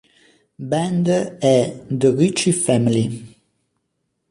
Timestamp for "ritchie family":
2.11-3.09